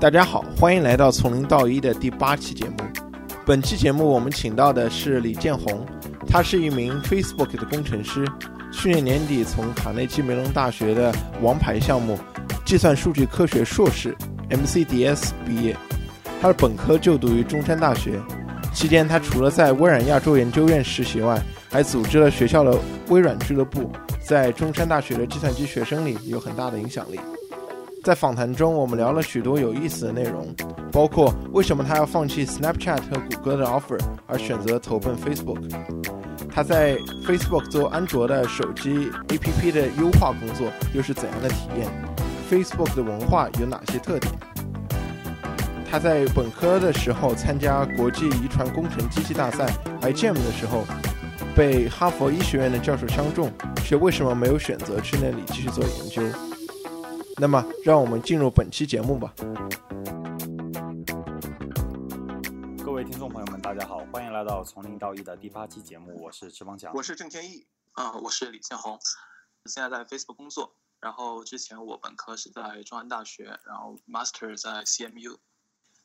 [0.00, 2.76] 大家好，欢迎来到从零到一的第八期节目。
[3.44, 5.84] 本期节目我们请到的是李建宏，
[6.28, 8.24] 他是一名 Facebook 的工程师，
[8.70, 12.18] 去年年底从卡内基梅隆大学的王牌项目
[12.64, 14.16] 计算数据科学硕士
[14.50, 15.76] MCDS 毕业。
[16.40, 18.20] 他的本科就读于中山大学，
[18.72, 22.78] 期间他除了在微软亚洲研究院实习外，还组织了学校的
[23.08, 23.90] 微软俱乐部，
[24.24, 27.18] 在中山大学的计算机学生里有很大的影响力。
[28.08, 30.48] 在访谈中，我们聊了许多有意思的内容，
[30.90, 35.70] 包括为什么他要放弃 Snapchat 和谷歌的 offer 而选择投奔 Facebook，
[36.50, 41.86] 他在 Facebook 做安卓的手机 APP 的优化工作又是怎样的体验
[42.50, 44.32] ？Facebook 的文化有哪些特点？
[45.90, 49.70] 他在本科的时候参加国际遗传工程机器大赛
[50.00, 50.82] IGM 的时候，
[51.54, 53.52] 被哈佛医学院的教授相中，
[53.84, 56.22] 却为什么没有选择去那里继续做研究？
[57.40, 59.32] 那么，让我们进入本期节目吧。
[62.84, 68.98] 各位听众朋友们，大家好，欢迎来到从零到一的第八期节目，我是池方强，我是郑天意，啊，我是李建宏，
[69.66, 75.36] 现在在 Facebook 工作，然后之前我本科是在中山大学，然后 Master 在 CMU。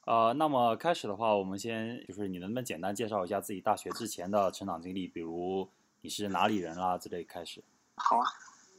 [0.05, 5.67] 呃，那么开始的话，我们先就是你能不能简单介绍一下自己大学之前的成长经历，比如
[6.01, 7.63] 你是哪里人啦之类开始。
[7.95, 8.25] 好啊，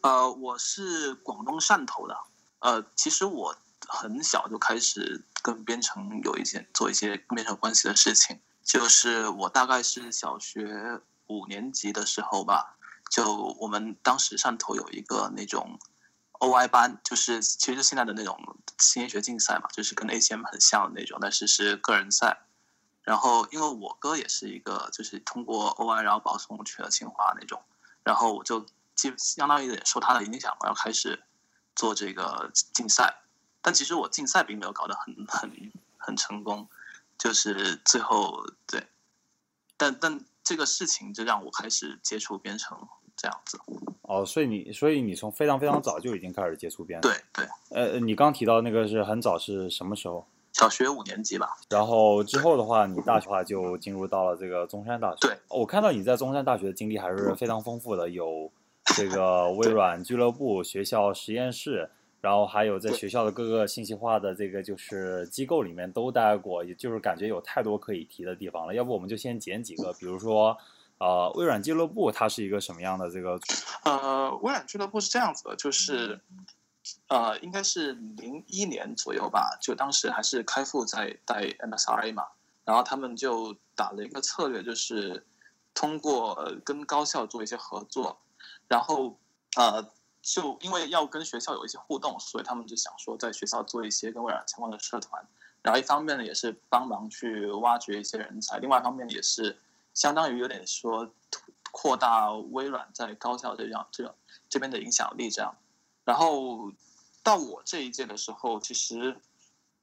[0.02, 2.16] 呃，我是广东汕头的。
[2.64, 3.54] 呃，其实我
[3.86, 12.78] 很小就开始跟编程有一些做一些编程关系的事情，就是我大概是小学五年级的时候吧，
[13.10, 15.78] 就我们当时汕头有一个那种
[16.40, 18.34] OI 班，就是其实现在的那种
[18.78, 22.46] 新学竞赛嘛，就是跟 ACM 很像的那种，但是是个人赛。
[23.02, 27.62] 然后因为我哥也是一个，就是通过 OI 然后保送去了清华那种，
[28.02, 31.22] 然后我就基相当于也受他的影响，我要开始。
[31.74, 33.22] 做这个竞赛，
[33.60, 36.68] 但其实我竞赛并没有搞得很很很成功，
[37.18, 38.86] 就是最后对，
[39.76, 42.78] 但但这个事情就让我开始接触编程
[43.16, 43.58] 这样子。
[44.02, 47.10] 哦，所以你所以你从非常非常早就已经开始接触编程。
[47.10, 47.48] 对对。
[47.70, 50.26] 呃，你刚提到那个是很早是什么时候？
[50.52, 51.56] 小学五年级吧。
[51.70, 55.16] 然后之后的话，你大学话就进入到了这个中山大学。
[55.22, 55.38] 对。
[55.48, 58.52] 我看到你在中山大学的经历还是非常丰富的，有。
[58.84, 61.90] 这个 微软俱乐部、学校实验室，
[62.20, 68.74] 然后还有在学校的各个信息化的这个就是机构里面都待过，也就是感觉有太多可以提的地方了。
[68.74, 70.56] 要不我们就先捡几个，比如说，
[70.98, 73.38] 呃，微软俱乐部它是一个什么样的这个？
[73.84, 76.20] 呃，微软俱乐部是这样子的，就是，
[77.08, 82.24] 呃，应该是零一年左右吧，就当时还是开复在带 MSRA 嘛，
[82.64, 85.26] 然后他们就打了一个策略，就是
[85.74, 88.18] 通过跟高校做一些合作。
[88.66, 89.18] 然后，
[89.56, 89.86] 呃，
[90.22, 95.22] 就因为要跟学校有一些互动，所以他们就想说，在学校做一些跟微软相关的社团。
[95.62, 99.58] 然后一方面呢，也是帮忙去挖掘一些人才；，另外一方面也是
[99.92, 101.10] 相当于有点说
[101.72, 104.14] 扩大微软在高校这样这样
[104.48, 105.30] 这边的影响力。
[105.30, 105.54] 这样，
[106.04, 106.72] 然后
[107.22, 109.16] 到我这一届的时候，其实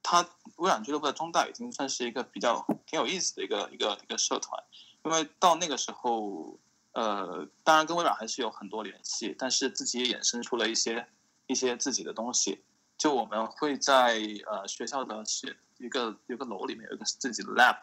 [0.02, 4.62] 他微软俱乐部的中大已经算是一个比较挺有意思的一个一个一个社团，
[5.04, 6.58] 因为到那个时候。
[6.92, 11.06] 呃，当然跟微软还是有很多联系，但是自己也衍生出了一些
[11.46, 12.62] 一些自己的东西。
[12.98, 17.76] 就我们会在呃学校的学一个一个楼里面有一个自己的 lab，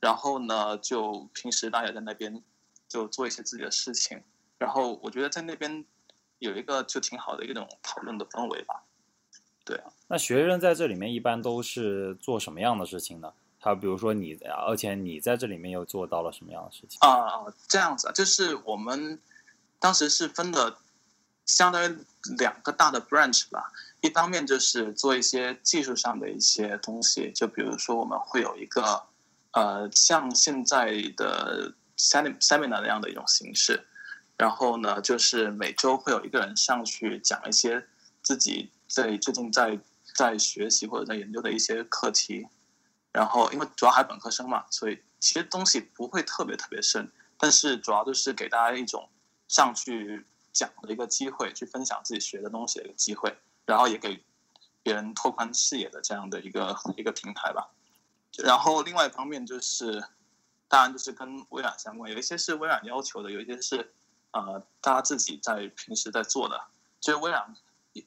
[0.00, 2.42] 然后呢，就平时大家在那边
[2.88, 4.22] 就做一些自己的事情。
[4.58, 5.84] 然后我觉得在那边
[6.38, 8.82] 有一个就挺好的一种讨论的氛围吧。
[9.64, 13.32] 对啊，那学生在这里面一般都是做什么样的事情呢？
[13.64, 14.36] 他比如说你，
[14.66, 17.46] 而且你在这里面又做到了什么样的事情啊？
[17.68, 19.20] 这样子啊，就是我们
[19.78, 20.78] 当时是分的
[21.46, 21.96] 相当于
[22.38, 23.70] 两个大的 branch 吧。
[24.00, 29.04] 一方面就是做一些技术上的一些东西，就比如说我们会有一个
[29.52, 33.86] 呃像现在的 seminar 那样的一种形式，
[34.36, 37.86] 然后呢，就是每周会有一个人上去讲一些
[38.22, 39.78] 自己在最近在
[40.16, 42.48] 在学习或者在研究的一些课题。
[43.12, 49.06] 然后，因为主要还本科生嘛，所以其实东西不会特别特别深，但是主要就是给大家一种
[49.48, 53.36] 上去讲的一个机会，去分享自己学的东西的一个机会，
[53.66, 54.24] 然后也给
[54.82, 57.68] 别人拓宽视野的这样的一个一个平台吧。
[58.38, 60.02] 然后另外一方面就是，
[60.66, 63.92] 当然就是跟微软相关，有一些是微软要求的，有一些是
[64.30, 66.58] 呃大家自己在平时在做的。
[66.98, 67.54] 就是微软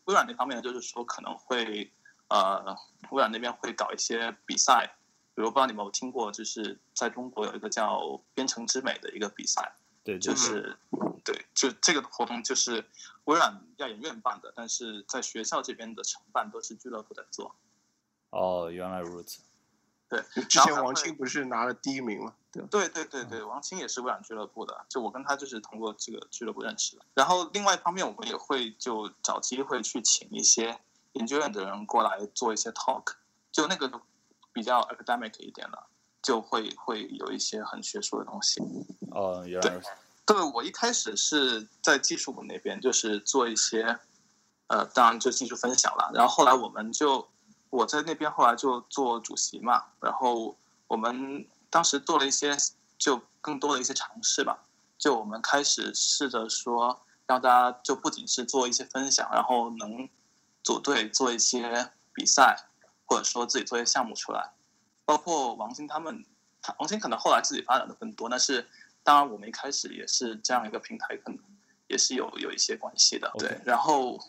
[0.06, 1.92] 微软那方面，就是说可能会。
[2.30, 2.76] 呃，
[3.12, 4.96] 微软那边会搞一些比赛，
[5.34, 10.78] 比如不知道你们有听过，就是在中国有一个叫“编程之美”的一个比赛，对，就是
[11.24, 12.84] 对，就这个活动就是
[13.26, 17.56] 微软亚研院办的，但是在学校这边的承办都是俱乐部在做。
[18.32, 19.42] 哦，原来如此。
[20.08, 22.36] 对，之前王青不是拿了第一名吗？
[22.52, 27.04] 对对对对对，王青也是微软俱乐部的，就我跟他就是通过这个俱乐部认识的。
[27.16, 30.80] 然后另外一方面，我们也会就找机会去请一些
[31.16, 33.14] 研究院的人过来做一些 talk，
[33.52, 33.92] 就那个
[34.54, 35.84] 比较 academic 一点的，
[36.22, 38.62] 就会会有一些很学术的东西。
[39.12, 39.82] 哦，原来。
[40.26, 44.00] 对，我一开始是在技术部那边，就是做一些，
[44.68, 46.10] 呃，当然就技术分享了。
[46.14, 47.28] 然后后来我们就
[47.70, 50.58] 我在那边后来就做主席嘛，然后
[50.88, 52.58] 我们当时做了一些
[52.98, 54.64] 就更多的一些尝试吧。
[54.98, 60.10] 就我们开始试着说，让大家就不仅是做一些分享，然后能
[60.66, 62.68] 组队做一些比赛，
[63.06, 64.52] 或者说自己做一些项目出来。
[65.06, 66.26] 包括王鑫他们，
[66.80, 68.68] 王鑫可能后来自己发展的更多，但是。
[69.06, 71.40] 当然，我们一开始也是这样一个平台，可能
[71.86, 73.32] 也是有有一些关系的。
[73.38, 74.20] 对，然后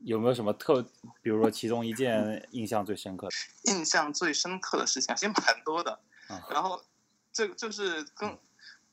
[0.00, 0.82] 有没有什么特，
[1.22, 3.72] 比如说其中一件印象最深刻的？
[3.72, 5.98] 印象最深刻的事情，其实蛮多的。
[6.50, 6.78] 然后
[7.32, 8.38] 这个就是跟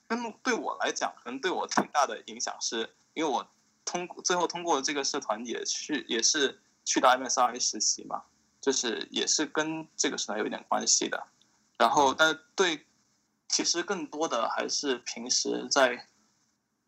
[0.07, 3.45] 跟对我来讲，可能对我挺大的影响，是因为我
[3.83, 8.23] 通最后通过这个社团也去也是去到 MSI 实习嘛，
[8.59, 11.27] 就是也是跟这个社团有一点关系的。
[11.77, 12.85] 然后，但是对。
[13.51, 16.05] 其实更多的还是平时在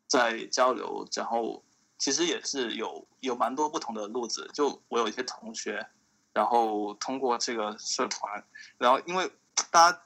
[0.07, 1.65] 在交流，然后
[1.97, 4.47] 其实也是有有蛮多不同的路子。
[4.53, 5.89] 就我有一些同学，
[6.33, 8.45] 然后通过这个社团，
[8.77, 9.31] 然后因为
[9.71, 10.03] 大家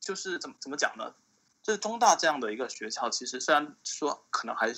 [0.00, 1.14] 就是怎么怎么讲呢？
[1.62, 4.72] 就是中大这样的一个学校，其实虽然说可能还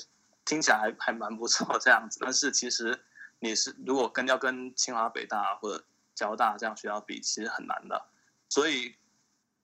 [0.44, 3.04] 听起来还还蛮不错这样子，但是其实
[3.40, 5.84] 你是如果跟要跟清华、北大或者
[6.14, 8.06] 交大这样学校比，其实很难的，
[8.48, 8.94] 所以。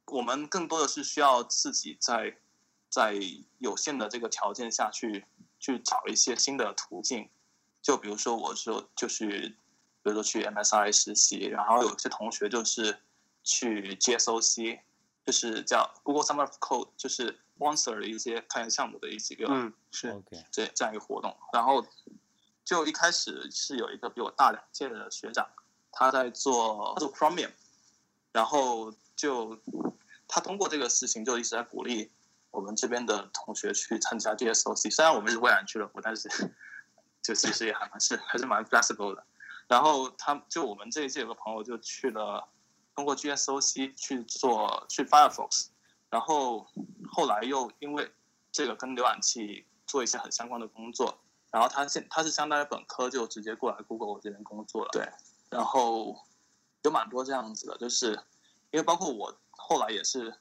[0.09, 2.37] 我们更多的是需要自己在
[2.89, 3.13] 在
[3.59, 5.27] 有限的这个条件下去
[5.59, 7.29] 去找一些新的途径，
[7.83, 9.57] 就比如说我说就是比
[10.05, 13.01] 如说去 MSI 实习，然后有些同学就是
[13.43, 14.79] 去 GSOC，
[15.25, 21.37] 就是叫 Google Summer of Code，就是 Monster 的一些开源项目的一几个，嗯，是这这样一个活动。
[21.53, 21.85] 然后
[22.67, 25.49] 就一开始是有一个比我大两届的学长，
[25.91, 27.53] 他在做做 Chromium，
[28.33, 29.59] 然后就。
[30.29, 32.11] 他通过这个事情就一直在鼓励
[32.51, 34.93] 我们这边的同学去参加 GSOC。
[34.93, 36.29] 虽然我们是微软俱乐部，但是
[37.23, 39.25] 就其实也还蛮是还是蛮 flexible 的。
[39.69, 42.49] 然后他就我们这一届有个朋友就去了，
[42.97, 45.69] 通过 GSOC 去做去 Firefox，
[46.11, 46.67] 然后
[47.09, 48.13] 后来又因为
[48.51, 51.21] 这个跟浏览器做一些很相关的工作，
[51.57, 54.91] 然后他现他是相当于本科就直接过来 Google 这边工作了。
[54.93, 55.09] 对，
[55.49, 56.15] 然后
[56.83, 58.13] 有蛮多这样子的，就是
[58.71, 59.35] 因为包括我。
[59.59, 60.33] 后来也是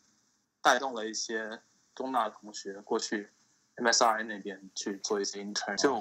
[0.62, 1.64] 带动了一些
[1.96, 3.32] 中大的同学过去
[3.78, 5.76] MSI 那边去做一些 intern。
[5.78, 5.96] 就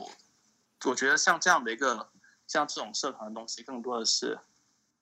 [0.84, 2.10] 我觉得像这样的一个
[2.48, 4.38] 像这种社团的东西，更多的是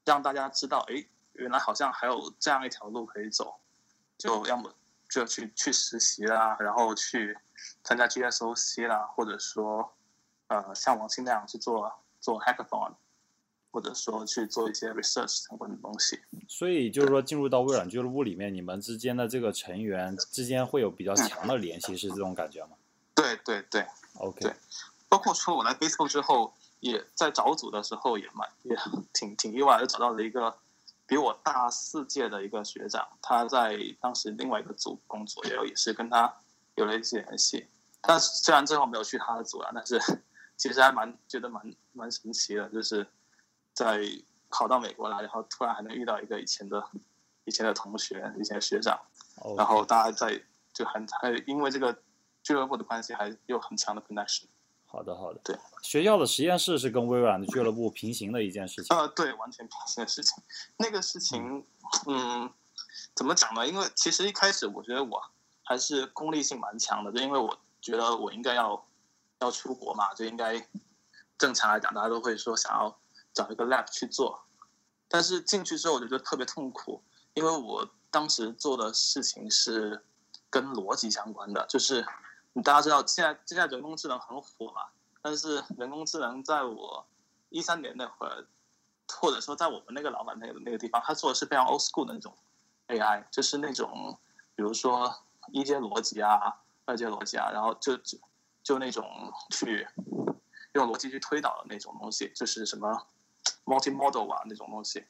[0.04, 3.58] 让大家知道，哎，原来好像还有这样一条路可以走。
[4.18, 4.72] 就要么
[5.08, 7.36] 就去去实习啦，然后去
[7.82, 9.96] 参加 GSOC 啦，或者说
[10.52, 12.92] 呃像王鑫那样去做做 hackathon。
[13.74, 22.76] 或者说去做一些 research 相关的东西，所以就是说进入到微软俱乐部里面，你们之间的这个成员之间会有比较强的联系，是这种感觉吗？
[23.14, 23.86] 对对对
[24.18, 24.40] ，OK。
[24.40, 24.54] 对，
[25.08, 28.76] 包括说我来 Facebook 之后，也在找组的时候也蛮也
[29.14, 30.54] 挺挺意外的，找到了一个
[31.06, 36.30] 比我大四届的一个学长，他在当时另外一个组工作，也有也是跟他
[36.74, 37.66] 有了一些联系。
[38.02, 39.98] 但虽然最后没有去他的组啊，但是
[40.62, 43.06] 其实还蛮觉得蛮蛮神奇的，就是。
[43.74, 44.02] 在
[44.50, 46.86] 考到美国来，然后突然还能遇到一个以前的、
[47.46, 49.00] 以前的同学、以前的学长，
[49.56, 50.38] 然后大家在
[50.74, 52.02] 就很还因为这个
[52.42, 54.44] 俱乐部的关系，还有很强的 connection。
[54.84, 55.40] 好的，好的。
[55.42, 58.94] 对，学校的实验室是跟微软的俱乐部平行的一件事情。
[58.94, 60.44] 呃，对，完全平行的事情。
[60.76, 61.64] 那个事情，
[62.06, 62.52] 嗯，
[63.14, 63.66] 怎么讲呢？
[63.66, 65.18] 因为其实一开始我觉得我
[65.64, 68.84] 还是功利性蛮强的，就因为我觉得我应该要
[69.42, 70.66] 要出国嘛，就应该
[71.36, 72.98] 正常来讲，大家都会说想要。
[73.34, 74.42] 找一个 lab 去做，
[75.08, 80.04] 但是进去之后我就觉得特别痛苦，因为我当时做的事情是
[80.50, 82.06] 跟逻辑相关的，就是
[82.52, 84.82] 你大家知道现在现在人工智能很火嘛，
[85.22, 87.06] 但是人工智能在我
[87.48, 88.46] 一三年那会儿，
[89.08, 92.36] 或者说在我们那个老板那个那个地方，他做的是非常 old school 的那种
[92.88, 94.18] AI，就是那种
[94.54, 95.10] 比如说
[95.52, 98.18] 一阶逻辑啊、二阶逻辑啊，然后就就
[98.62, 99.04] 就就那种
[99.50, 99.86] 去
[100.74, 103.06] 用逻辑去推导的那种东西，就是什么。
[103.64, 105.04] multi-model 啊那种东西，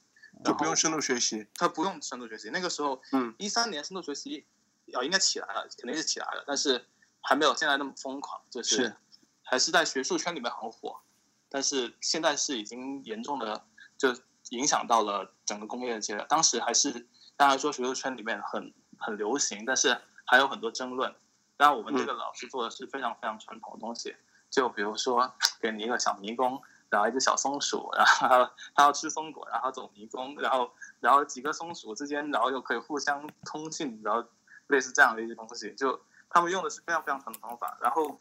[0.45, 1.47] 就不用深度学习。
[1.55, 2.51] 它不用深度学习。
[2.51, 4.47] 那个时候，嗯，一三年深度学习，
[4.95, 6.45] 啊应该起来了，肯定是起来了。
[6.47, 6.85] 但是
[7.23, 8.97] 还没有现在那么疯狂，就是是
[9.43, 11.01] 还是在学术圈里面很火，
[11.49, 13.67] 但是现在是已经严重的
[13.97, 14.15] 就
[14.51, 16.27] 影响到了整个工业界了。
[16.27, 17.07] 当时还是
[17.37, 21.15] 大家说学术圈里面很很流行，但是还有很多争论。
[21.63, 24.17] 当然，我们这个老师做的是非常非常传统的东西，
[24.51, 34.29] 就比如说给你一个小迷宫，然后一只小松鼠，然后它要吃松果，然后走迷宫，然后然后几个松鼠之间，然后又可以互相通信，然后
[34.67, 37.79] 类似这样的一些东西，就他们用的是非常非常传统的方法。
[37.81, 38.19] 然后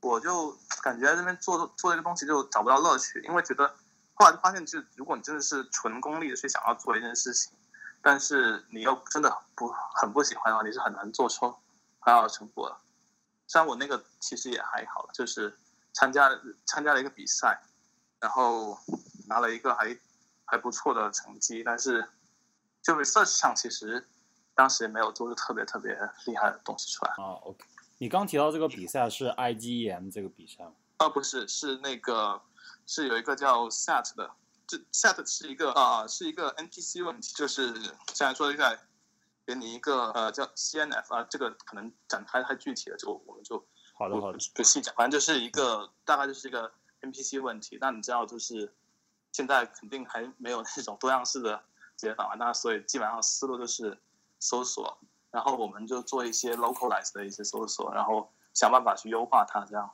[0.00, 3.66] 我就感觉在这边做做这个东西就找不到乐趣，因为觉得
[4.14, 7.52] 后来就发现，就如果你真的是纯功利的去想要做一件事情，
[8.00, 9.66] 但是你又真的不
[9.96, 11.52] 很不喜欢的话，你是很难做出
[12.08, 12.80] 很好的成果了。
[13.46, 15.56] 虽然我那个其实也还好，就是
[15.92, 16.30] 参加
[16.66, 17.62] 参加了一个比赛，
[18.20, 18.78] 然后
[19.26, 19.96] 拿了一个还
[20.44, 22.08] 还不错的成绩，但是
[22.82, 24.06] 就 research 上其实
[24.54, 25.92] 当时也没有做出特别特别
[26.26, 27.12] 厉害的东西出来。
[27.12, 27.64] 啊，OK。
[27.98, 30.72] 你刚提到这个比赛是 IGEM 这个比赛吗？
[30.98, 32.40] 啊，不是，是那个
[32.86, 34.30] 是有一个叫 SAT 的，
[34.66, 37.72] 这 SAT 是一个啊、是一个 NPC 问题，就是
[38.14, 38.76] 现在说一下，
[39.48, 43.56] 给你一个呃叫 CNF 啊，这个可能展开太具体了，就我们就
[43.94, 44.38] 好的，好的。
[44.54, 47.78] 不细讲，反正就是一个大概就是一个 NPC 问题。
[47.80, 48.74] 那你知道，就是
[49.32, 51.64] 现在肯定还没有那种多样式的
[51.96, 53.98] 解法嘛，那所以基本上思路就是
[54.38, 54.98] 搜索，
[55.30, 59.64] 然后我们就做一些 localized 的一些搜索，然后想办法去优化它。
[59.64, 59.90] 这样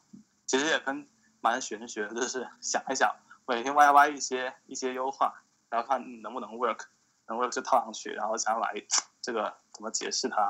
[0.47, 1.09] 其实也跟
[1.41, 3.15] 蛮玄学的，就是 想一想，
[3.47, 6.87] 每天 YY 一些一些优化，然后看能不能 work，
[7.29, 8.75] 能 work 就套上去，然后想来
[9.25, 10.43] 这个怎么解释它，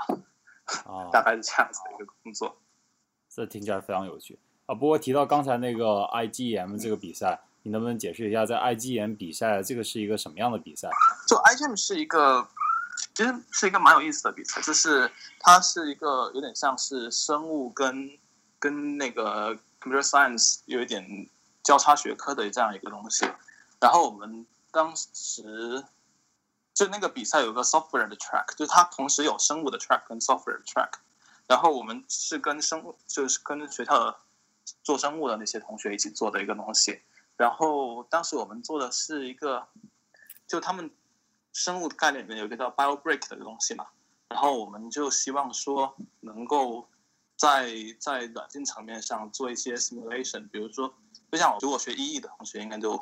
[0.91, 2.57] 啊， 大概是这样子的一个工作。
[3.31, 4.75] 这听起来非常有趣啊！
[4.75, 10.91] 不过提到刚才那个 IGM 这个比赛，你能不能解释一下，在 IGM 比赛这个是一个什么样的比赛？
[11.29, 12.49] 就 IGM 是一个，
[13.15, 18.11] 其实是一个蛮有意思的比赛，就是它是一个有点像是生物跟
[18.59, 21.29] 跟那个 computer science 有一点
[21.63, 23.25] 交叉学科的这样一个东西。
[23.81, 25.85] 然后我们当时
[26.75, 30.91] 就那个比赛有个 software 的 track，就它同时有生物的 track 跟 software 的 track。
[31.47, 34.17] 然后我们是跟生物，就是跟学校的
[34.83, 37.03] 做生物的那些同学一起做的一个东西。
[37.37, 39.69] 然后当时我们做的是一个，
[40.49, 40.91] 就他们
[41.53, 43.87] 生物概念里面有一个叫 BioBreak 的东西嘛，
[44.29, 46.89] 然后我们就希望说能够
[47.37, 50.95] 在在软件层面上做一些 simulation，比如说，
[51.31, 52.99] 就像我如果学 EE 的同学应该都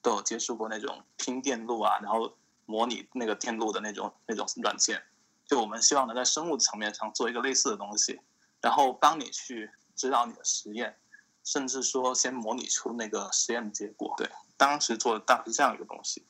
[0.00, 2.36] 都有接触过那种拼电路啊，然后
[2.70, 5.02] 模拟那个电路的那种那种软件，
[5.44, 8.20] 就我们希望能在生物层面上做一个类似的东西，
[8.60, 10.94] 然后帮你去指导你的实验。
[11.42, 14.14] 甚至说先模拟出那个实验的结果。
[14.18, 16.22] 对，当时做的大概是这样一个东西。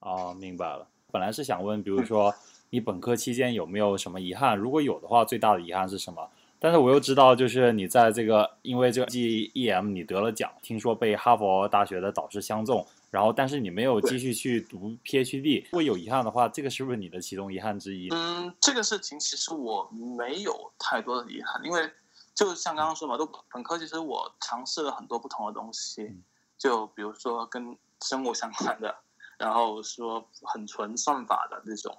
[0.00, 0.86] 哦，明白了。
[1.12, 2.34] 本来是想问，比如说
[2.70, 4.58] 你本科期间有没有什么遗憾？
[4.58, 6.28] 如果有的话，最大的遗憾是什么？
[6.58, 15.64] 但是我又知道，就是你在这个因为这个 GEM 你得了奖，听说被哈佛大学的导师相中，然后但是你没有继续去读 PhD。
[15.64, 18.08] 如果有遗憾的话，这个是不是你的其中遗憾之一？
[18.10, 21.90] 嗯，这个事情其实我没有太多的遗憾，因为。
[22.34, 26.08] 就像刚刚说嘛，都本科其实我尝试了很多不同的东西，
[26.56, 28.94] 就比如说跟生物相关的，
[29.38, 31.98] 然后说很纯算法的那种，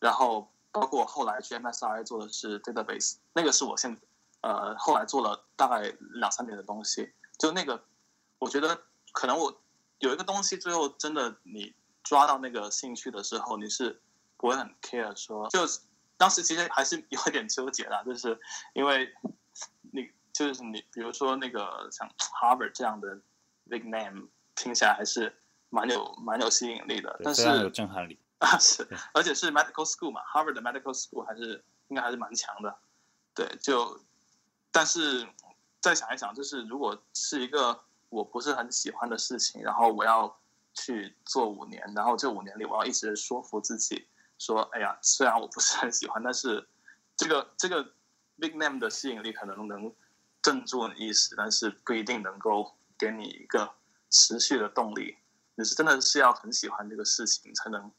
[0.00, 3.96] 然后包括我后来去 MSRI 做的是 database，那个是我现
[4.40, 7.80] 呃后来做了大概两三年的东西，就那个
[8.40, 8.76] 我觉得
[9.12, 9.60] 可能我
[9.98, 14.00] 有一个东西最后真的你抓到那个兴趣的时候，你是
[14.36, 15.60] 不会很 care 说，就
[16.16, 18.38] 当时其实还是有一点纠结的，就是
[18.74, 19.12] 因为。
[19.90, 23.18] 你就是你，比如说那个像 Harvard 这样的
[23.70, 25.34] big name，听起来还是
[25.70, 32.76] 蛮有蛮有吸引力的，但是有震撼力啊 是，而且是 medical school 嘛，Harvard 的 medical school 还是应该还是蛮强的，
[33.34, 33.98] 对，就
[34.70, 35.26] 但是
[35.80, 40.38] 再想一想，就是如果是一个我不是很喜欢的事情，然后我要
[40.74, 44.06] 去做五年，然后这五年里我要一直说服自己
[44.38, 46.68] 说，哎呀，虽然我不是很喜欢，但是
[47.16, 47.94] 这个这个。
[48.40, 49.92] Big name 的吸引力可能能
[50.40, 53.68] 镇住你一时，但是不一定能够给你一个
[54.10, 55.16] 持续的动力。
[55.56, 57.90] 你是真的是要很喜欢这个事情，才能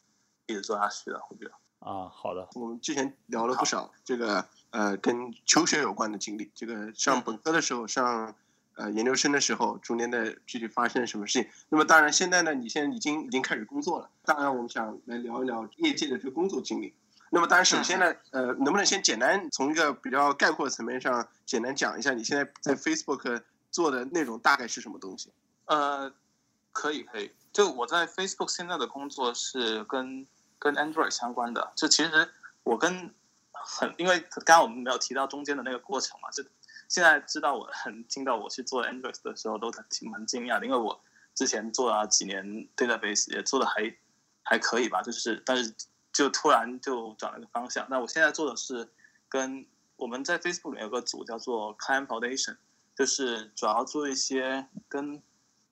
[0.46, 1.22] 一直做下去的。
[1.30, 2.48] 我觉得啊，好的。
[2.54, 8.34] 我们之前聊了不少这个呃跟求学有关的经历，这个上本科的时候，上
[8.80, 11.52] 呃研究生的时候，中间的具体发生了什么事情。
[11.70, 14.10] 那么当然现在呢，你现在已经已经开始工作了。
[14.24, 16.96] 当然我们想来聊一聊业界的这个工作经历。
[17.32, 25.32] 那么，当然，首先呢，呃，能不能先简单从一个比较概括层面上，简单讲一下你现在在 Facebook 做的内容大概是什么东西？
[25.66, 26.12] 呃，
[26.72, 27.32] 可以，可以。
[27.54, 30.26] 就我在 Facebook 现在的工作是跟
[30.58, 31.72] 跟 Android 相关的。
[31.76, 32.30] 就其实
[32.64, 33.14] 我跟
[33.52, 36.44] 很，因为刚刚我们没有提到中间的那个过程嘛，就
[36.90, 41.00] 现在知道我很听到我去做 Android 的时候，都挺蛮惊讶的，因为我
[41.36, 43.96] 之前做了几年 database 也做的还
[44.44, 45.74] 还可以吧，就是但是
[46.12, 47.86] 就突然就转了个方向。
[47.90, 48.92] 那我现在做的是
[49.30, 49.66] 跟
[49.98, 52.58] 我们在 Facebook 里面有个组叫做 Client Foundation，
[52.96, 55.22] 就是主要做一些跟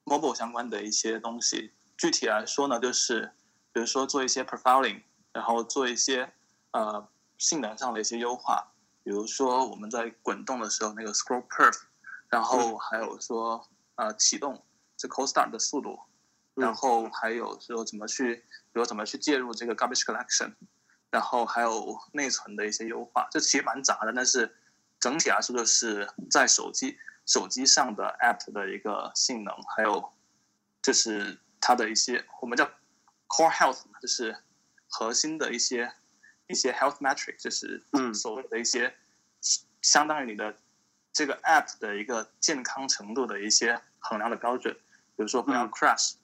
[0.06, 1.74] mobile 相关的一些东西。
[1.98, 3.32] 具体来说呢，就是
[3.74, 5.02] 比如说做一些 profiling，
[5.34, 6.32] 然后做一些
[6.72, 7.08] 呃
[7.40, 8.72] 性能上的一些优化。
[9.08, 11.80] 比如说我们在滚动的时候那个 scroll curve，
[12.28, 14.66] 然后还有说呃启动
[14.98, 15.98] 这 cold start 的速度，
[16.56, 20.54] 然后还有说怎么去，比如怎么去介入这个 garbage collection，
[21.10, 24.54] 然后还有内存的一些优化，这其实蛮杂的，但是
[25.00, 30.12] 整体来说就是在手机手机上的 app 的一个性能，还有
[30.82, 32.66] 就是它的一些我们叫
[33.30, 34.38] core health，就是
[34.90, 35.94] 核心的一些。
[36.48, 38.94] 一些 health metric 就是所谓的一些
[39.82, 40.56] 相当于你的
[41.14, 44.74] 这个 app 的一个健康程度的一些衡量的标准，
[45.16, 46.16] 比如说不要 crash，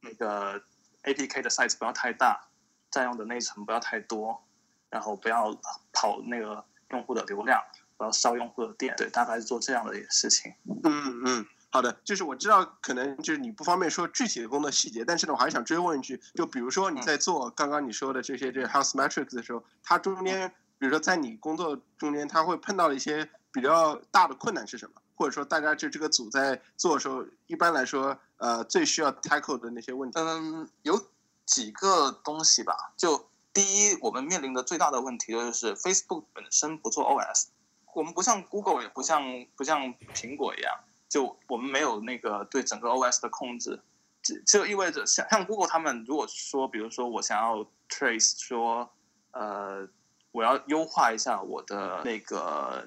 [0.00, 0.62] 那个
[1.02, 2.48] APK 的 size 不要太大，
[2.90, 4.44] 占用的内存不要太多，
[4.90, 5.52] 然后不要
[5.92, 7.62] 跑那个用户的流量，
[7.96, 10.54] 不要烧用户的电，对，大概是做这样的一个事情。
[10.84, 11.46] 嗯嗯。
[11.74, 25.02] 好的，就是我知道可能就是你不方便说具体的工作细节，但是呢，我还是想追问一句，就比如说你在做刚刚你说的这些这 house metrics 的时候，它中间，比如说在你工作中间，它会碰到一些比较大的困难是什么？
[25.16, 30.20] 或者说大家就这个组在做的时候，一般来说，呃，最需要 tackle 的那些问题？
[30.20, 31.08] 嗯，有
[31.44, 32.92] 几个东西吧。
[32.96, 37.46] 就第一，我们面临的最大的问题就是 Facebook 本身不做 OS，
[37.94, 39.24] 我们不像 Google，也不像
[39.56, 40.72] 不像苹果一样。
[41.08, 43.82] 就我们没有那个对整个 OS 的控制，
[44.22, 48.90] 这就意味着像像 Google 他们如果说，比如说我想要 trace 说，
[49.32, 49.88] 呃，
[50.32, 52.86] 我要优化一下我的那个，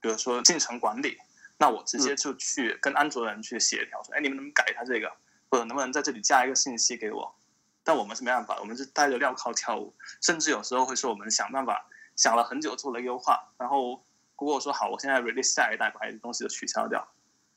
[0.00, 1.18] 比如说进程管理，
[1.58, 5.10] 那我直接就去跟安卓人去协调说，哎，你们能不能改一下这个，
[5.50, 7.34] 或者能不能在这里加一个信息给我？
[7.82, 14.04] 但我们是没办法，我们是戴着镣铐跳舞，甚至有时候会说我们想办法想了很久做了优化，然后
[14.36, 17.08] Google 说好，我现在 release 下一代把一些东西都取消掉。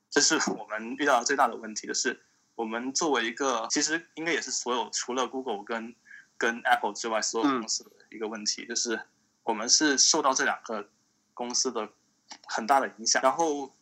[0.10, 2.20] 这是我们遇到最大的问题，就是
[2.56, 5.94] 我们作为一个，其实应该也是所有除了 Google 跟
[6.38, 9.00] 跟 Apple 之外所有公司的一个问题，就是
[9.44, 10.90] 我们是受到这两个
[11.34, 11.90] 公司的
[12.48, 13.22] 很大的影响。
[13.22, 13.76] 然后，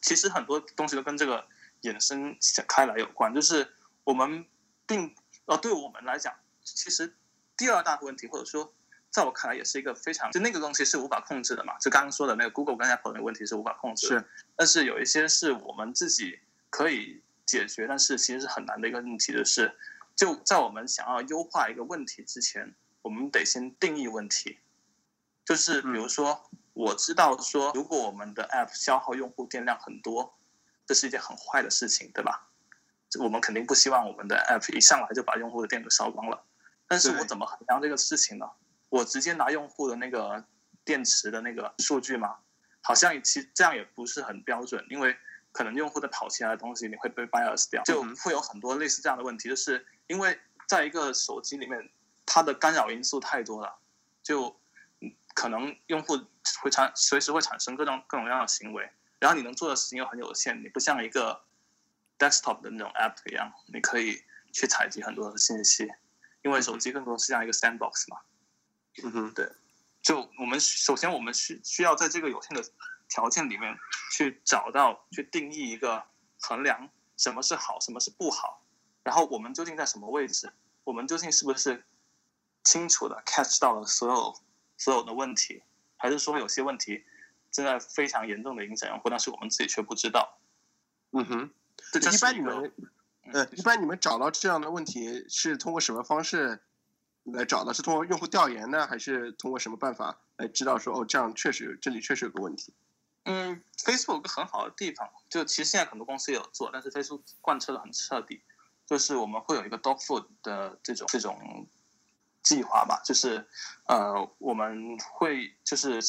[0.00, 1.46] 其实很多东西都跟这个
[1.82, 2.36] 衍生
[2.68, 3.68] 开来有关，就是
[4.04, 4.46] 我们
[4.86, 5.14] 并
[5.46, 7.14] 呃，对我们来讲，其实
[7.56, 8.72] 第二大问题或者说。
[9.12, 11.76] 在我看来，也是一个非常就那个东西是无法控制的嘛。
[11.78, 14.24] 就刚刚说的那个 Google 跟 Apple 的问题是无法控制，是。
[14.56, 19.76] 但是有一些是我们自己可以解决，但是其实是很难的一个问题的是，
[20.16, 24.58] 就在我们想要优化一个问题之前，我们得先定义问题。
[25.44, 30.34] 就是比如说，我知道说，如果我们的 App 消耗用户电量很多，
[30.86, 32.48] 这是一件很坏的事情，对吧？
[33.18, 36.42] 我们肯定不希望我们的 App 一上来就把用户的电都烧光了。
[36.88, 38.46] 但是我怎么衡量这个事情呢？
[38.92, 40.44] 我直接拿用户的那个
[40.84, 42.36] 电池的那个数据嘛？
[42.82, 45.16] 好像其实这样也不是很标准，因为
[45.50, 49.48] 可能用户的跑其他的东西，你会被 bias 掉，就会有很多类似这样的问题。
[49.48, 51.90] 就是因为在一个手机里面，
[52.26, 53.78] 它的干扰因素太多了，
[54.22, 54.54] 就
[55.32, 56.18] 可能用户
[56.60, 61.42] 会产随时会产生各种各种各样的行为，然后你能做的事情又很有限，你不像一个
[62.18, 65.90] desktop 的那种 app 一样，你可以去采集很多的信息，
[66.42, 68.18] 因为手机更多是像一个 sandbox 嘛。
[69.02, 69.50] 嗯哼，对，
[70.02, 72.62] 就我们首先我们需需要在这个有限的
[73.08, 73.74] 条件里面
[74.12, 76.04] 去找到、去定义一个
[76.40, 78.62] 衡量什么是好，什么是不好，
[79.02, 80.52] 然后我们究竟在什么位置？
[80.84, 81.84] 我们究竟是不是
[82.64, 84.34] 清楚的 catch 到了所有
[84.76, 85.62] 所有的问题，
[85.96, 87.04] 还是说有些问题
[87.50, 90.38] 正在非常严重的影响用户，但是我们自己却不知道？
[91.12, 91.50] 嗯哼，
[91.94, 92.72] 一般你们，
[93.32, 96.60] 呃，一般你们找到这样的问题是通过什么方式？
[97.24, 102.74] 来找的是通过用户调研呢，还是通过什么办法来知道说哦，这样确实这里确实有个问题？
[103.24, 108.42] 嗯，Facebook 有个很好的地方，就其实现在很多公司也有做，但是 Facebook 贯彻的很彻底，
[108.84, 111.68] 就是我们会有一个 dog food 的这种这种
[112.42, 113.46] 计划吧，就是
[113.86, 116.00] 呃，我们会就是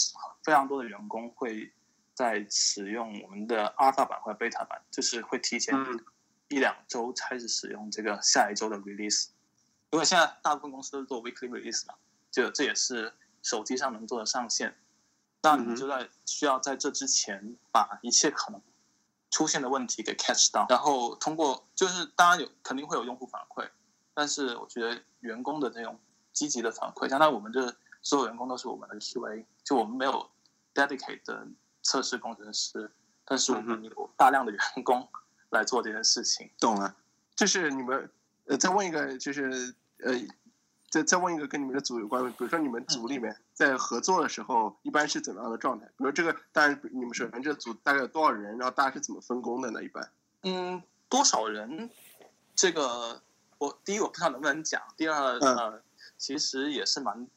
[0.44, 1.72] 非常多的员工会
[2.16, 5.76] 在使用我们的阿尔法版或者 Beta 版，就是会提前
[6.48, 9.28] 一两周开始使用这个下一周的 release。
[9.94, 11.94] 因为现在大部分公司都是做 weekly release 嘛，
[12.32, 14.76] 就这也是手机上能做的上限。
[15.44, 18.60] 那你就在需要在这之前把一切可能
[19.30, 23.70] 出现的问题给 catch 到，然后通过就是当然有肯定会有用户反馈，
[24.16, 26.00] 但是我觉得员工的这种
[26.32, 30.28] 积极的反馈，相当于我们这所有员工都是我们的 QA，就我们没有
[30.74, 31.46] dedicate 的
[31.84, 32.90] 测试工程师，
[33.26, 35.08] 但是我们有大量的员工
[35.52, 36.50] 来做这件事情。
[36.60, 36.96] 懂了，
[37.36, 38.10] 就是你们
[38.46, 40.14] 呃，再问一个，就是呃，
[40.90, 45.86] 再再问一个跟你们的组有关的，比如说你们组里面在合作的时候，一般是怎么样的状态？
[45.98, 49.84] 比如这个，当然你们首先这组大概有多少人，然后大家是怎么分工的呢？
[49.84, 50.12] 一般？
[50.44, 51.90] 嗯，多少人？
[52.56, 53.22] 这个
[53.58, 55.82] 我第一我不知道能不能讲，第二呃，
[56.18, 57.28] 其实也是蛮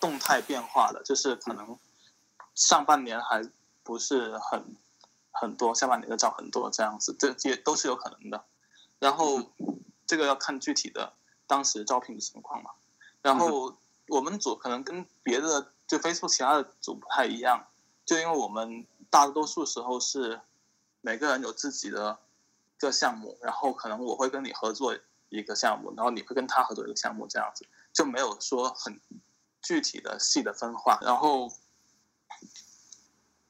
[0.00, 1.78] 动态变化的，就是可能
[2.54, 3.46] 上半年还
[3.82, 4.64] 不是很
[5.30, 8.44] 很多，下半年就招很多这样子，这也都是有可能的。
[8.98, 9.42] 然后
[10.06, 11.12] 这个要看具体的
[11.46, 12.70] 当时招聘的情况嘛。
[13.22, 13.76] 然后
[14.08, 17.66] 我们组可能跟别的就 Facebook 其他的组不太一样，
[18.04, 20.40] 就因为我们大多数时候是
[21.00, 22.84] 每个人有自己的一。
[22.84, 24.94] 个项目，然后可能我会跟你合作
[25.30, 29.00] 一个项目，然后你会跟他合作一个项目，这样子就没有说很
[29.62, 30.98] 具体的细的分化。
[31.00, 31.50] 然后，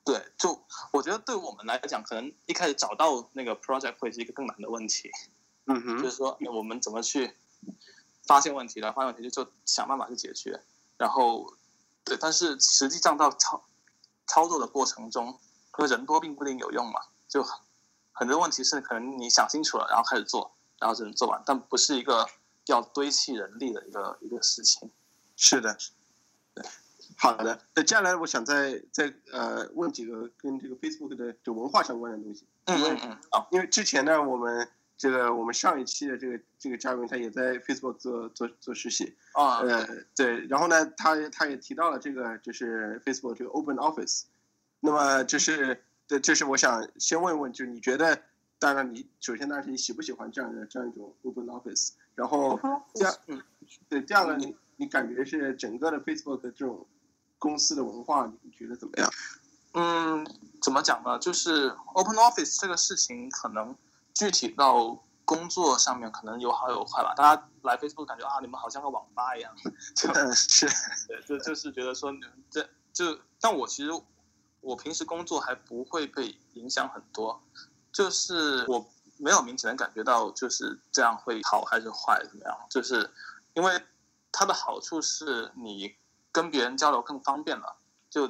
[0.04, 5.10] 对，就我觉得对我们来讲，可能一开始找到那个 project 会是一个更难的问题。
[5.66, 7.34] 嗯哼，就是说我们怎么去
[8.26, 10.62] 发现问题了，发现问题就就想办法去解决。
[10.96, 11.54] 然后，
[12.04, 13.64] 对，但是实际上到操
[14.26, 15.38] 操作的过程中，
[15.78, 17.44] 因为人多并不一定有用嘛，就。
[18.16, 22.24] 很多问题是可能你想清楚了，然后开始做，然后就能做完，但不是一个
[22.66, 24.88] 要堆砌人力的一个一个事情。
[25.34, 25.76] 是的，
[26.54, 26.64] 对，
[27.16, 27.60] 好的。
[27.74, 32.46] 那接下来我想再再呃问几个跟这个 Facebook 的就文化相关的东西。
[32.66, 33.18] 嗯嗯嗯。
[33.32, 39.14] 好，因为之前呢，我们这个我们上一期的这个这个嘉宾他也在 Facebook 做做做实习。
[39.32, 39.58] 啊。
[39.58, 44.24] 呃，对，然后呢，他他也提到了这个就是 Facebook 这个 Open Office，
[44.80, 45.82] 那么就是。
[46.06, 48.20] 对，就是我想先问问，就是你觉得，
[48.58, 52.60] 当然你首先当然是你喜不喜欢这样的这样一种 open office，然后
[52.92, 53.42] 第二，嗯，
[53.88, 56.86] 对，第二个你你感觉是整个的 Facebook 的这种
[57.38, 59.10] 公司的文化，你觉得怎么样？
[59.72, 60.26] 嗯，
[60.60, 61.18] 怎么讲呢？
[61.18, 63.74] 就是 open office 这个事情，可能
[64.14, 67.12] 具体到工作上面，可能有好有坏吧。
[67.14, 69.54] 大家来 Facebook 感觉啊，你们好像个网吧一样，
[69.94, 70.66] 就是，
[71.08, 73.90] 对，就就是觉得说你们，这就，但我其实。
[74.66, 77.38] 我平时工作还不会被影响很多，
[77.92, 83.12] 就是我没有明显的感觉到就是这样会好还是坏怎么样，就是
[83.52, 83.84] 因为
[84.32, 85.94] 它的好处是你
[86.32, 87.76] 跟别人交流更方便了，
[88.08, 88.26] 就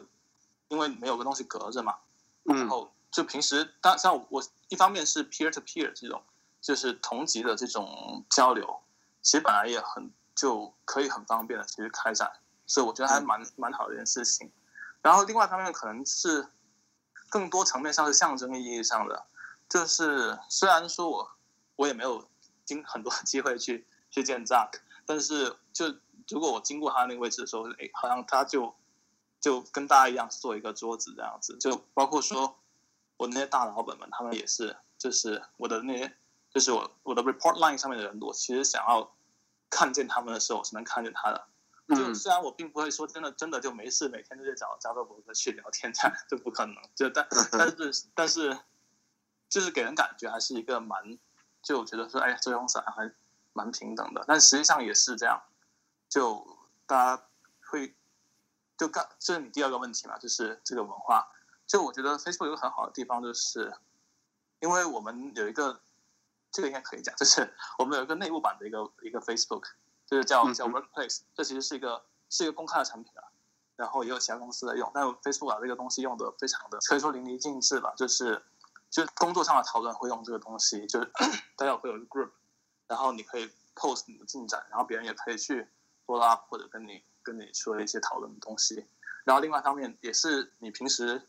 [0.66, 1.94] 因为没有个东西隔着嘛，
[2.42, 6.20] 然后就平时当像我一方面是 peer to peer 这种
[6.60, 8.82] 就是同级的这种交流，
[9.22, 12.28] 其实本来也很就可以很方便的其实开展，
[12.66, 14.50] 所以我觉得还蛮蛮好的一件事情。
[15.00, 16.48] 然后另外一方面可能是
[17.30, 19.26] 更多层面上是象征意义上的，
[19.68, 21.30] 就是虽然说我
[21.76, 22.28] 我也没有
[22.64, 25.86] 经很多机会去去见 Zack，但是就
[26.28, 28.74] 如果我经过他那个位置的时候，哎，好像他就
[29.40, 32.56] 就跟大家一样做一个桌子这样子，就包括说
[33.16, 36.16] 我那些大老板们，他们也是，就是我的那些，
[36.50, 39.14] 就是我我的 report line 上面的人，我其实想要
[39.70, 41.46] 看见他们的时候，我是能看见他的。
[41.88, 46.74] 就虽然我并不会说真的真的就没事每天都在找加州伯格去聊天，这样 就不可能。
[46.94, 48.58] 就但但是但是，
[49.50, 51.18] 就是给人感觉还是一个蛮，
[51.62, 53.12] 就我觉得说哎，这个公司还
[53.52, 54.24] 蛮平等的。
[54.26, 55.42] 但实际上也是这样，
[56.08, 57.22] 就大家
[57.70, 57.94] 会
[58.78, 61.28] 就刚这是你第二个问题嘛，就是这个文化。
[61.66, 63.74] 就我觉得 Facebook 有个很好的地方，就是
[64.60, 65.80] 因为我们有一个
[66.50, 69.64] 这个应该可以讲，就是我们有一个内部版的一个一个 Facebook。
[70.06, 73.24] 就是叫叫 Workplace，这其实是一个是一个公开的产品啊，
[73.74, 78.44] 然后也有其他公司在用，但 Facebook 把这个东西用的非常的可以说淋漓尽致吧，就是
[78.90, 81.10] 就工作上的讨论会用这个东西，就是
[81.56, 82.28] 大家会有一个 group，
[82.86, 85.66] 然后你可以 post 你的进展，然后别人也可以去
[86.04, 88.86] follow up 或者跟你跟你说一些讨论的东西，
[89.24, 91.26] 然后另外一方面也是你平时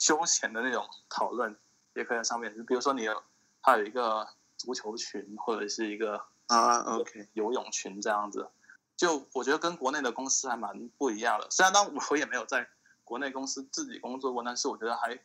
[0.00, 1.56] 休闲的那种讨论
[1.94, 3.22] 也可以在上面，就比如说你有
[3.62, 6.20] 它有一个足球群或者是一个。
[6.50, 8.50] 啊，OK，游泳群这样子，
[8.96, 11.48] 就我觉得跟国内的公司还蛮不一样的。
[11.48, 12.68] 虽然当我也没有在
[13.04, 15.16] 国内公司自己工作过，但是我觉得还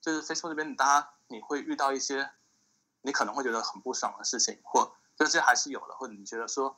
[0.00, 2.28] 就是 Facebook 这边，大家你会遇到一些
[3.02, 6.76] 你可能会觉得很不爽的事情，或这些还是有的，或者你觉得说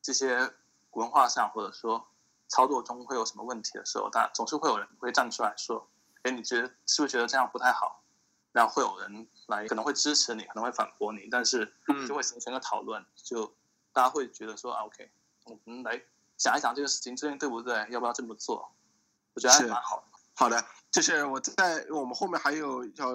[0.00, 0.50] 这些
[0.92, 2.08] 文化上或者说
[2.48, 5.86] 操作中会有什么问题的时候，大家总是会有人会站出来说
[6.26, 8.02] ：“哎，你觉得是不是觉得这样不太好？”
[8.52, 11.72] 然后会有人来，可能会支持你，可能会反驳你，但是
[12.08, 13.54] 就会形成个讨论，就
[13.92, 15.10] 大家会觉得说啊，OK，
[15.44, 16.02] 我们来
[16.38, 18.72] 想一想这个事情究竟对不对，要不要这么做？
[19.34, 20.04] 我觉得还蛮好的。
[20.32, 23.08] 好的，就是我在我们后面还有要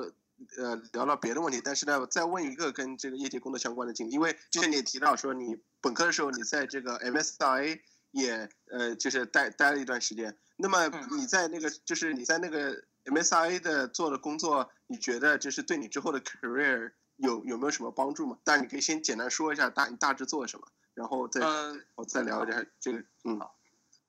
[0.58, 18.37] 呃聊到别的问题，但是呢，我再问一个跟这个业界工作相关的经历，因为之前你也提到说你本科的时候你在这个 MSI 也呃就是待待了一段时间，那么你在那个就是你在那个 MSI 的做的工作，你觉得就是对你之后的 career 有有没有什么帮助吗？
[18.43, 22.99] 但你可以先简单说一下大你大致做了什么，然后再、嗯，我再聊一下这个。
[23.23, 23.39] 嗯，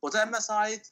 [0.00, 0.82] 我在 MSI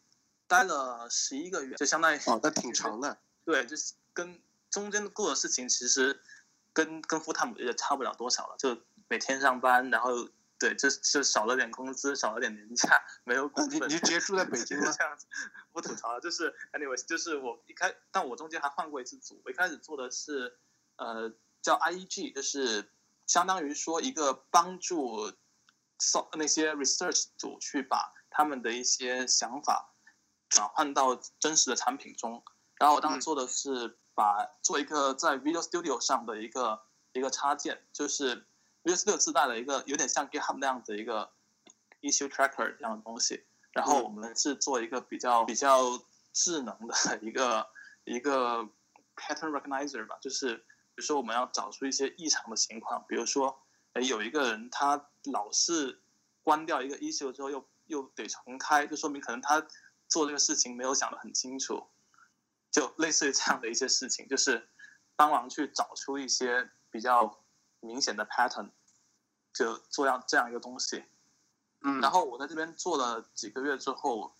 [0.46, 3.18] 待了十一个月，就相当于哦，那挺长的。
[3.44, 6.20] 对，就是跟中间做的事情其实
[6.72, 8.76] 跟跟 full time 也差不了多少了，就
[9.08, 10.28] 每天上班，然后
[10.61, 13.88] 对，就就少了点工资，少了点年假，没有股你份。
[13.88, 15.27] 你就直接住在北京 了这样子，
[15.73, 16.20] 不吐槽了。
[16.20, 19.40] 就是 anyways，就是我一开，但我中间还换过一次组。
[19.44, 20.61] 我一开始做的是
[20.96, 22.92] 呃叫 IEG，就是
[23.27, 25.33] 相当于说一个帮助
[25.99, 29.94] so 那些 research 组去把他们的一些想法
[30.51, 32.44] 转换到真实的产品中。
[32.77, 38.46] 然后我当时做的是把做一个在 Video Studio 上的一个一个插件，就是
[38.83, 41.33] Video Studio 自带了一个有点像 GitHub 那样的一个
[42.01, 43.45] issue tracker 这样的东西。
[43.73, 47.69] 然后我们是做一个比较比较智能的一个
[48.05, 48.69] 一个
[49.14, 53.62] pattern recognizer 吧，就是比如说我们要找出一些异常的情况，比如说，
[53.93, 56.03] 哎，有一个人他老是
[56.43, 59.64] 关掉一个 issue 之后又又得重开，就说明可能他
[60.09, 61.87] 做这个事情没有想得很清楚，
[62.73, 64.69] 就类似于这样的一些事情，就是
[65.14, 67.39] 帮忙去找出一些比较
[67.81, 68.71] 明显的 pattern，
[69.53, 71.05] 就做样这样一个东西。
[71.83, 74.35] 嗯，然后我在这边做了几个月之后，